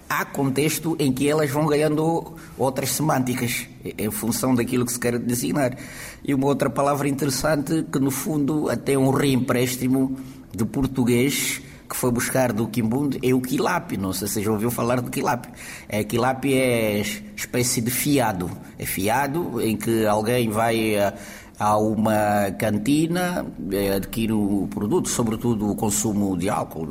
há 0.10 0.26
contexto 0.26 0.96
em 1.00 1.12
que 1.12 1.28
elas 1.28 1.50
vão 1.50 1.68
ganhando 1.68 2.36
outras 2.58 2.90
semânticas 2.90 3.68
em 3.98 4.12
função 4.12 4.56
daquilo 4.56 4.86
que 4.86 4.92
se 4.92 5.00
quer 5.00 5.18
designar. 5.20 5.78
E 6.24 6.34
uma 6.34 6.48
outra 6.48 6.70
palavra 6.70 7.08
interessante 7.08 7.86
que, 7.92 8.00
no 8.00 8.12
fundo, 8.12 8.70
até 8.70 8.98
um 8.98 9.12
reempréstimo 9.12 10.18
de 10.54 10.66
português 10.66 11.62
que 11.92 11.98
foi 11.98 12.10
buscar 12.10 12.54
do 12.54 12.68
Quimbundo 12.68 13.18
é 13.22 13.34
o 13.34 13.42
quilape. 13.42 13.98
Não 13.98 14.14
sei 14.14 14.28
se 14.28 14.42
já 14.42 14.50
ouviu 14.50 14.72
falar 14.72 15.02
do 15.02 15.12
quilape. 15.12 15.50
É, 15.90 16.06
quilape 16.06 16.54
é 16.54 17.02
espécie 17.36 17.82
de 17.82 17.92
fiado. 17.92 18.50
É 18.80 18.86
fiado 18.86 19.62
em 19.62 19.76
que 19.76 20.06
alguém 20.06 20.50
vai 20.50 20.98
a, 20.98 21.14
a 21.60 21.78
uma 21.78 22.50
cantina, 22.58 23.46
é, 23.74 23.96
adquire 23.96 24.32
o 24.32 24.70
produto, 24.74 25.10
sobretudo 25.10 25.70
o 25.70 25.76
consumo 25.76 26.38
de 26.38 26.50
álcool. 26.50 26.88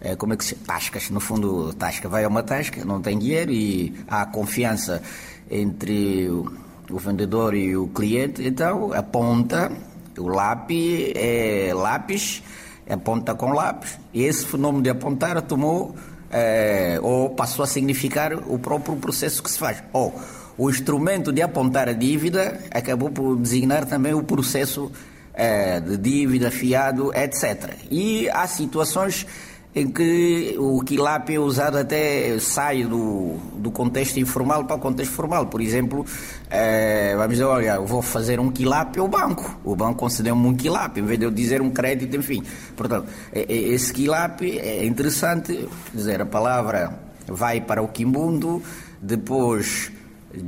É, 0.00 0.16
como 0.16 0.32
é 0.32 0.36
que 0.36 0.44
se 0.44 0.56
Tascas, 0.56 1.10
no 1.10 1.20
fundo, 1.20 1.72
tasca 1.72 2.08
vai 2.08 2.24
a 2.24 2.28
uma 2.28 2.42
tasca, 2.42 2.84
não 2.84 3.00
tem 3.00 3.16
dinheiro 3.16 3.52
e 3.52 3.94
há 4.08 4.26
confiança 4.26 5.00
entre 5.48 6.28
o, 6.28 6.52
o 6.90 6.98
vendedor 6.98 7.54
e 7.54 7.76
o 7.76 7.86
cliente, 7.86 8.42
então 8.42 8.92
aponta 8.92 9.70
o 10.18 10.26
lápis, 10.26 11.12
é 11.14 11.70
lápis 11.72 12.42
aponta 12.88 13.34
com 13.34 13.52
lápis, 13.52 13.98
e 14.12 14.22
esse 14.22 14.44
fenômeno 14.44 14.82
de 14.82 14.90
apontar 14.90 15.40
tomou 15.42 15.94
eh, 16.30 16.98
ou 17.02 17.30
passou 17.30 17.62
a 17.62 17.66
significar 17.66 18.34
o 18.34 18.58
próprio 18.58 18.96
processo 18.96 19.42
que 19.42 19.50
se 19.50 19.58
faz. 19.58 19.82
Ou 19.92 20.14
o 20.58 20.68
instrumento 20.68 21.32
de 21.32 21.42
apontar 21.42 21.88
a 21.88 21.92
dívida 21.92 22.60
acabou 22.70 23.10
por 23.10 23.36
designar 23.36 23.86
também 23.86 24.14
o 24.14 24.22
processo 24.22 24.90
eh, 25.32 25.80
de 25.80 25.96
dívida, 25.96 26.50
fiado, 26.50 27.12
etc. 27.14 27.74
E 27.90 28.28
há 28.30 28.46
situações 28.46 29.26
em 29.74 29.88
que 29.88 30.54
o 30.56 30.80
quilap 30.82 31.28
é 31.30 31.38
usado 31.38 31.78
até 31.78 32.38
sai 32.38 32.84
do, 32.84 33.36
do 33.56 33.72
contexto 33.72 34.20
informal 34.20 34.64
para 34.64 34.76
o 34.76 34.78
contexto 34.78 35.12
formal. 35.12 35.46
Por 35.46 35.60
exemplo, 35.60 36.06
é, 36.48 37.14
vamos 37.16 37.32
dizer, 37.32 37.44
olha, 37.44 37.74
eu 37.74 37.86
vou 37.86 38.00
fazer 38.00 38.38
um 38.38 38.50
quilap 38.52 38.96
ao 38.98 39.08
banco. 39.08 39.58
O 39.64 39.74
banco 39.74 39.96
concedeu-me 39.96 40.46
um 40.46 40.54
quilap, 40.54 40.96
em 40.96 41.02
vez 41.02 41.18
de 41.18 41.24
eu 41.24 41.30
dizer 41.30 41.60
um 41.60 41.70
crédito, 41.70 42.16
enfim. 42.16 42.42
Portanto, 42.76 43.08
é, 43.32 43.40
é, 43.40 43.52
esse 43.52 43.92
quilap 43.92 44.42
é 44.42 44.84
interessante, 44.84 45.68
dizer, 45.92 46.22
a 46.22 46.26
palavra 46.26 46.96
vai 47.26 47.60
para 47.60 47.82
o 47.82 47.88
quimbundo, 47.88 48.62
depois 49.02 49.90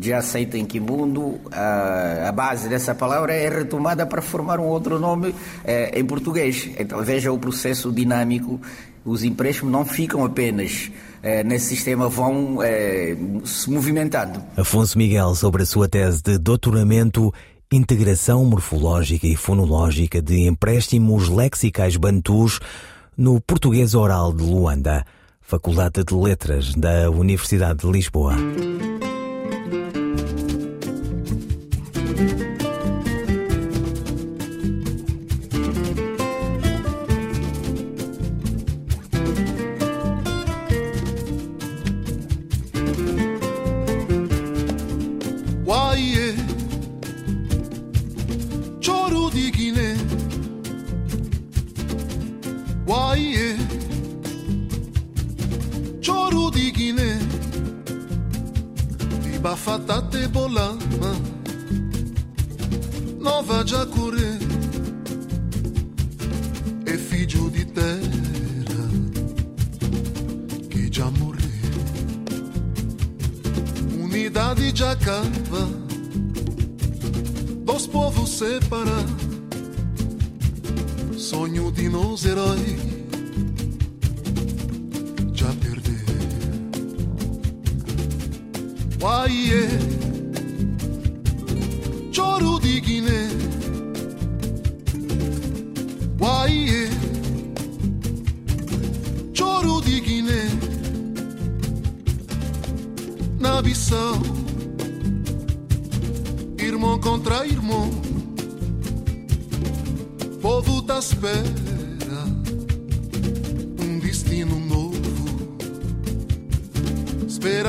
já 0.01 0.19
aceita 0.19 0.59
em 0.59 0.65
Quimbundo, 0.65 1.39
a, 1.53 2.29
a, 2.29 2.33
base 2.33 2.69
dessa 2.69 2.95
palavra 2.95 3.33
é 3.33 3.49
retomada 3.49 4.05
para 4.05 4.21
formar 4.21 4.59
um 4.59 4.65
outro 4.65 4.99
nome 4.99 5.35
é, 5.65 5.99
em 5.99 6.05
português. 6.05 6.71
Então 6.79 7.03
veja 7.03 7.31
o 7.31 7.39
processo 7.39 7.93
dinâmico 7.93 8.61
os 9.07 9.23
empréstimos 9.23 9.73
não 9.73 9.85
ficam 9.85 10.25
apenas 10.25 10.91
eh, 11.23 11.45
nesse 11.45 11.67
sistema, 11.67 12.09
vão 12.09 12.63
eh, 12.63 13.17
se 13.45 13.71
movimentando. 13.71 14.43
Afonso 14.57 14.99
Miguel, 14.99 15.35
sobre 15.35 15.63
a 15.63 15.67
sua 15.67 15.89
tese 15.89 16.23
de 16.23 16.37
doutoramento, 16.37 17.33
integração 17.73 18.45
morfológica 18.45 19.27
e 19.27 19.37
fonológica 19.37 20.21
de 20.21 20.47
empréstimos 20.47 21.29
lexicais 21.29 21.97
bantus 21.97 22.59
no 23.17 23.41
português 23.41 23.95
oral 23.95 24.33
de 24.33 24.43
Luanda, 24.43 25.07
Faculdade 25.41 26.03
de 26.05 26.15
Letras 26.15 26.75
da 26.75 27.09
Universidade 27.09 27.81
de 27.81 27.91
Lisboa. 27.91 28.35
Bafatate 59.57 60.29
bolama 60.29 61.13
Nova 63.19 63.65
Giacure 63.65 64.39
E 66.87 66.99
figlio 66.99 67.51
di 67.51 67.65
terra 67.65 68.87
que 70.71 70.93
já 70.93 71.11
morreu. 71.11 71.41
Unidade 74.05 74.73
já 74.75 74.93
acaba, 74.93 75.69
dos 77.65 77.87
povos 77.87 78.31
separar. 78.31 79.07
Sonho 81.17 81.73
de 81.73 81.89
nós 81.89 82.25
heróis 82.25 82.86
Uai, 89.07 89.53
é, 89.53 89.69
choro 92.13 92.59
de 92.59 92.81
Guiné. 92.81 93.29
Uai, 96.21 96.71
é, 96.71 96.91
choro 99.33 99.81
de 99.83 100.01
Guiné. 100.01 100.51
Na 103.39 103.63
Bissau, 103.63 104.19
irmão 106.59 106.99
contra 106.99 107.47
irmão, 107.47 107.89
povo 110.43 110.83
da 110.83 110.99
espera, 110.99 111.45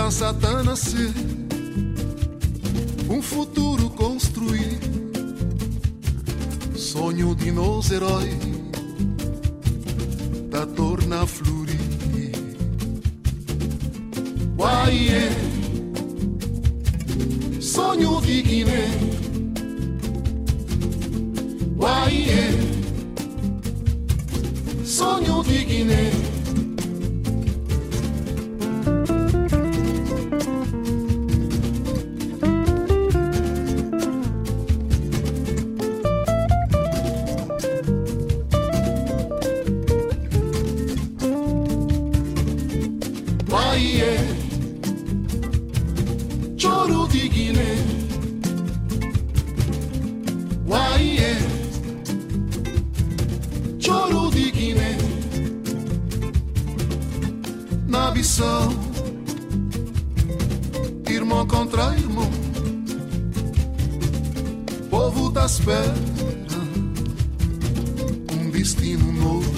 tá 0.09 0.63
nascer, 0.63 1.13
um 3.09 3.21
futuro 3.21 3.89
construir, 3.89 4.79
sonho 6.77 7.35
de 7.35 7.51
nós 7.51 7.91
heróis, 7.91 8.33
da 10.49 10.65
torna 10.65 11.23
a 11.23 11.27
florir. 11.27 11.75
Uai, 14.57 15.09
é, 15.09 15.29
sonho 17.59 18.21
de 18.21 18.41
Guiné. 18.43 19.16
Espera, 65.47 65.93
um 68.33 68.49
destino 68.49 69.13
novo. 69.13 69.49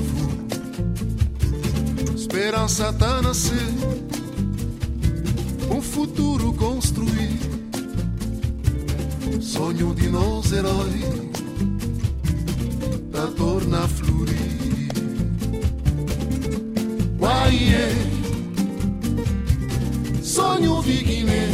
Esperança 2.16 2.94
tá 2.94 3.24
nascer, 3.24 3.74
um 5.72 5.82
futuro 5.82 6.54
construir, 6.54 7.40
sonho 9.42 9.96
de 9.96 10.10
nós 10.10 10.52
heróis, 10.52 11.04
da 13.12 13.26
torna 13.36 13.84
a 13.86 13.88
florir. 13.88 14.38
Uai, 17.20 17.74
é, 17.74 17.92
sonho 20.22 20.84
de 20.84 21.04
Guiné. 21.04 21.50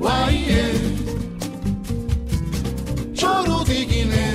Uai, 0.00 0.89
choro 3.40 3.64
de 3.64 3.84
Guiné. 3.84 4.32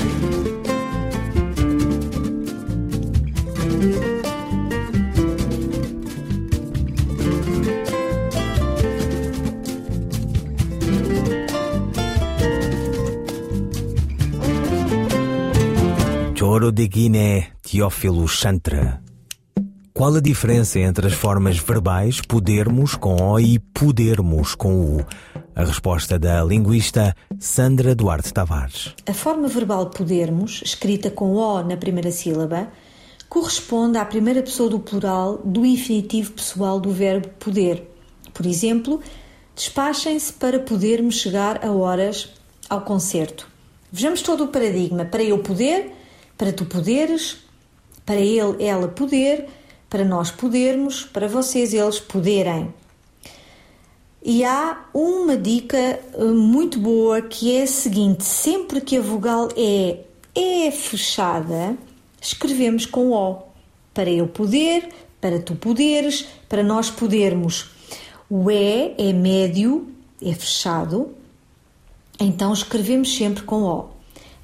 Choro 16.36 16.72
de 16.72 16.88
Guiné, 16.88 17.48
Teófilo 17.62 18.28
Chantra. 18.28 19.02
Qual 19.94 20.16
a 20.16 20.20
diferença 20.20 20.80
entre 20.80 21.08
as 21.08 21.14
formas 21.14 21.58
verbais 21.58 22.22
podermos 22.22 22.96
com 22.96 23.16
O 23.16 23.40
e 23.40 23.60
podermos 23.60 24.56
com 24.56 24.98
U? 24.98 25.06
A 25.56 25.64
resposta 25.64 26.20
da 26.20 26.44
linguista 26.44 27.16
Sandra 27.40 27.96
Duarte 27.96 28.34
Tavares. 28.34 28.94
A 29.08 29.14
forma 29.14 29.48
verbal 29.48 29.90
podermos, 29.90 30.62
escrita 30.66 31.10
com 31.10 31.34
O 31.34 31.64
na 31.64 31.78
primeira 31.78 32.12
sílaba, 32.12 32.68
corresponde 33.30 33.98
à 33.98 34.04
primeira 34.04 34.44
pessoa 34.44 34.70
do 34.70 34.82
plural 34.82 35.40
do 35.46 35.66
infinitivo 35.66 36.34
pessoal 36.34 36.78
do 36.78 36.92
verbo 36.92 37.30
poder. 37.40 37.90
Por 38.34 38.46
exemplo, 38.46 39.00
despachem-se 39.56 40.34
para 40.34 40.60
podermos 40.60 41.16
chegar 41.16 41.66
a 41.66 41.72
horas 41.72 42.34
ao 42.70 42.82
concerto. 42.82 43.48
Vejamos 43.90 44.22
todo 44.22 44.44
o 44.44 44.48
paradigma. 44.50 45.06
Para 45.06 45.24
eu 45.24 45.40
poder, 45.40 45.94
para 46.38 46.52
tu 46.52 46.66
poderes, 46.66 47.38
para 48.06 48.20
ele, 48.20 48.62
ela 48.62 48.90
poder, 48.90 49.48
para 49.90 50.04
nós 50.04 50.32
podermos, 50.32 51.06
para 51.06 51.30
vocês, 51.30 51.74
eles 51.74 51.98
poderem. 51.98 52.74
E 54.28 54.44
há 54.44 54.86
uma 54.92 55.38
dica 55.38 55.78
eh, 55.78 56.24
muito 56.24 56.80
boa 56.80 57.22
que 57.22 57.56
é 57.56 57.62
a 57.62 57.68
seguinte: 57.68 58.24
sempre 58.24 58.82
que 58.82 58.98
a 58.98 59.02
vogal 59.02 59.50
E 59.56 60.00
é 60.34 60.72
fechada, 60.72 61.78
escrevemos 62.20 62.88
com 62.88 63.12
O. 63.12 63.44
Para 63.94 64.10
eu 64.10 64.28
poder, 64.28 64.90
para 65.22 65.40
tu 65.40 65.54
poderes, 65.54 66.26
para 66.50 66.64
nós 66.64 66.90
podermos. 66.90 67.70
O 68.28 68.50
E 68.50 68.96
é 68.98 69.14
médio, 69.14 69.94
é 70.20 70.34
fechado, 70.34 71.14
então 72.20 72.52
escrevemos 72.52 73.16
sempre 73.16 73.44
com 73.44 73.62
O. 73.62 73.90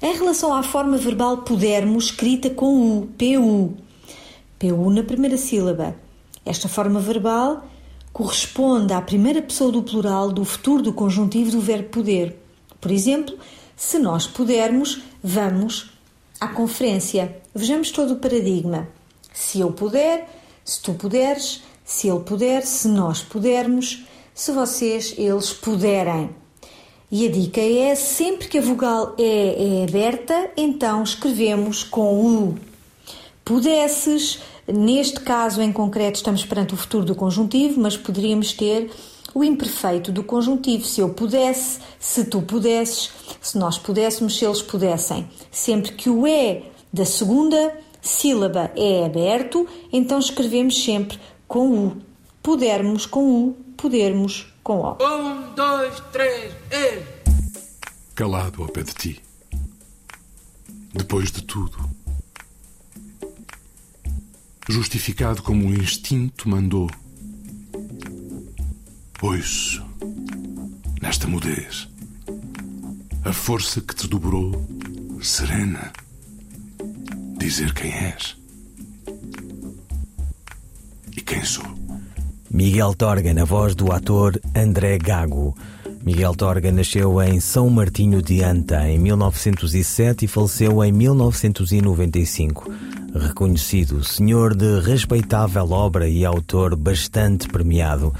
Em 0.00 0.16
relação 0.16 0.54
à 0.54 0.62
forma 0.62 0.96
verbal 0.96 1.38
pudermos, 1.38 2.04
escrita 2.04 2.48
com 2.50 2.98
U, 2.98 3.08
PU. 3.18 3.74
PU 4.60 4.90
na 4.90 5.02
primeira 5.02 5.36
sílaba. 5.36 5.96
Esta 6.46 6.68
forma 6.68 7.00
verbal 7.00 7.64
corresponde 8.12 8.92
à 8.92 9.00
primeira 9.00 9.40
pessoa 9.40 9.72
do 9.72 9.82
plural 9.82 10.30
do 10.30 10.44
futuro 10.44 10.82
do 10.82 10.92
conjuntivo 10.92 11.50
do 11.50 11.60
verbo 11.60 11.88
poder. 11.88 12.38
Por 12.80 12.90
exemplo, 12.90 13.36
se 13.76 13.98
nós 13.98 14.26
pudermos, 14.26 15.02
vamos 15.22 15.90
à 16.40 16.48
conferência. 16.48 17.40
Vejamos 17.54 17.90
todo 17.90 18.14
o 18.14 18.16
paradigma. 18.16 18.88
Se 19.32 19.60
eu 19.60 19.72
puder, 19.72 20.28
se 20.64 20.82
tu 20.82 20.94
puderes, 20.94 21.62
se 21.84 22.08
ele 22.08 22.20
puder, 22.20 22.62
se 22.64 22.88
nós 22.88 23.22
pudermos, 23.22 24.04
se 24.34 24.52
vocês, 24.52 25.14
eles 25.16 25.52
puderem. 25.52 26.30
E 27.10 27.26
a 27.26 27.30
dica 27.30 27.60
é 27.60 27.94
sempre 27.94 28.48
que 28.48 28.56
a 28.58 28.62
vogal 28.62 29.14
E 29.18 29.22
é 29.22 29.84
aberta, 29.84 30.50
então 30.56 31.02
escrevemos 31.02 31.84
com 31.84 32.24
U. 32.24 32.58
Pudesses, 33.44 34.38
neste 34.66 35.20
caso 35.20 35.60
em 35.60 35.72
concreto 35.72 36.16
estamos 36.16 36.44
perante 36.44 36.74
o 36.74 36.76
futuro 36.76 37.04
do 37.04 37.14
conjuntivo, 37.14 37.80
mas 37.80 37.96
poderíamos 37.96 38.52
ter 38.52 38.90
o 39.34 39.42
imperfeito 39.42 40.12
do 40.12 40.22
conjuntivo. 40.22 40.84
Se 40.84 41.00
eu 41.00 41.10
pudesse, 41.10 41.80
se 41.98 42.24
tu 42.24 42.42
pudesses, 42.42 43.10
se 43.40 43.58
nós 43.58 43.78
pudéssemos, 43.78 44.38
se 44.38 44.44
eles 44.44 44.62
pudessem. 44.62 45.28
Sempre 45.50 45.92
que 45.92 46.10
o 46.10 46.26
E 46.26 46.64
da 46.92 47.04
segunda 47.04 47.76
sílaba 48.00 48.70
é 48.76 49.06
aberto, 49.06 49.66
então 49.92 50.18
escrevemos 50.18 50.82
sempre 50.82 51.18
com 51.46 51.70
U. 51.70 51.96
Pudermos 52.42 53.06
com 53.06 53.48
U, 53.48 53.56
podermos 53.76 54.52
com 54.62 54.80
O. 54.80 54.96
Um, 55.00 55.54
dois, 55.54 56.00
três, 56.12 56.52
e... 56.70 57.02
calado 58.14 58.62
ao 58.62 58.68
pé 58.68 58.82
de 58.82 58.94
ti. 58.94 59.22
Depois 60.92 61.32
de 61.32 61.42
tudo, 61.42 61.78
justificado 64.68 65.42
como 65.42 65.68
o 65.68 65.74
instinto 65.74 66.48
mandou. 66.48 66.88
Ouço, 69.20 69.84
nesta 71.00 71.26
mudez, 71.28 71.88
a 73.24 73.32
força 73.32 73.80
que 73.80 73.94
te 73.94 74.08
dobrou, 74.08 74.66
serena, 75.20 75.92
dizer 77.38 77.72
quem 77.72 77.92
és. 77.92 78.36
E 81.16 81.20
quem 81.20 81.44
sou. 81.44 81.64
Miguel 82.50 82.94
Torga, 82.94 83.32
na 83.32 83.44
voz 83.44 83.74
do 83.74 83.92
ator 83.92 84.40
André 84.54 84.98
Gago. 84.98 85.56
Miguel 86.04 86.34
Torga 86.34 86.72
nasceu 86.72 87.22
em 87.22 87.38
São 87.38 87.70
Martinho 87.70 88.20
de 88.20 88.42
Anta 88.42 88.88
em 88.88 88.98
1907 88.98 90.24
e 90.24 90.28
faleceu 90.28 90.82
em 90.82 90.90
1995. 90.90 92.70
Reconhecido 93.14 94.02
senhor 94.02 94.56
de 94.56 94.80
respeitável 94.80 95.70
obra 95.70 96.08
e 96.08 96.24
autor 96.24 96.74
bastante 96.74 97.46
premiado. 97.46 98.12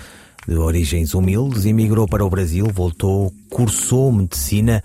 De 0.47 0.55
origens 0.57 1.15
humildes, 1.15 1.65
emigrou 1.65 2.07
para 2.07 2.25
o 2.25 2.29
Brasil, 2.29 2.67
voltou, 2.71 3.33
cursou 3.49 4.13
medicina, 4.13 4.85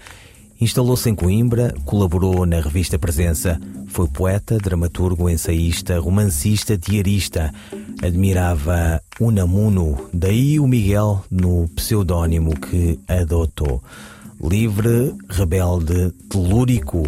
instalou-se 0.62 1.10
em 1.10 1.16
Coimbra, 1.16 1.74
colaborou 1.84 2.46
na 2.46 2.62
revista 2.62 2.98
Presença. 2.98 3.60
Foi 3.88 4.08
poeta, 4.08 4.58
dramaturgo, 4.58 5.30
ensaísta, 5.30 6.00
romancista, 6.00 6.78
diarista. 6.78 7.54
Admirava 8.02 9.02
Unamuno, 9.20 10.10
daí 10.14 10.58
o 10.58 10.68
Miguel 10.68 11.26
no 11.30 11.68
pseudónimo 11.76 12.58
que 12.58 12.98
adotou. 13.08 13.84
Livre, 14.42 15.14
rebelde, 15.28 16.12
telúrico, 16.30 17.04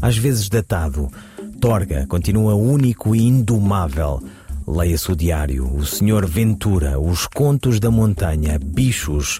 às 0.00 0.16
vezes 0.16 0.48
datado. 0.48 1.08
Torga 1.62 2.08
continua 2.08 2.56
único 2.56 3.14
e 3.14 3.22
indomável. 3.22 4.20
Leia-se 4.66 5.12
o 5.12 5.14
diário, 5.14 5.72
o 5.72 5.86
Senhor 5.86 6.26
Ventura, 6.26 6.98
os 6.98 7.28
Contos 7.28 7.78
da 7.78 7.88
Montanha, 7.88 8.58
Bichos, 8.58 9.38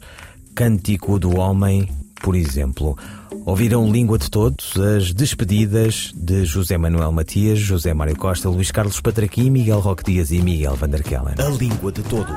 Cântico 0.54 1.18
do 1.18 1.36
Homem, 1.36 1.88
por 2.22 2.36
exemplo. 2.36 2.96
Ouviram 3.44 3.90
Língua 3.90 4.18
de 4.18 4.30
Todos, 4.30 4.72
as 4.76 5.12
despedidas 5.12 6.12
de 6.14 6.44
José 6.46 6.78
Manuel 6.78 7.10
Matias, 7.10 7.58
José 7.58 7.92
Mário 7.92 8.16
Costa, 8.16 8.48
Luís 8.48 8.70
Carlos 8.70 9.00
Patraqui, 9.00 9.50
Miguel 9.50 9.80
Roque 9.80 10.04
Dias 10.04 10.30
e 10.30 10.40
Miguel 10.40 10.76
Vanderkellen. 10.76 11.34
A 11.38 11.48
Língua 11.48 11.90
de 11.90 12.02
Todos. 12.04 12.36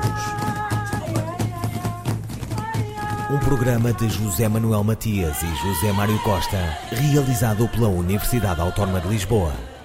Um 3.30 3.38
programa 3.38 3.92
de 3.92 4.08
José 4.08 4.48
Manuel 4.48 4.82
Matias 4.82 5.36
e 5.44 5.46
José 5.46 5.92
Mário 5.92 6.18
Costa, 6.24 6.76
realizado 6.90 7.68
pela 7.68 7.86
Universidade 7.86 8.60
Autónoma 8.60 9.00
de 9.00 9.06
Lisboa. 9.06 9.75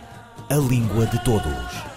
A 0.52 0.58
Língua 0.58 1.06
de 1.06 1.18
Todos. 1.20 1.91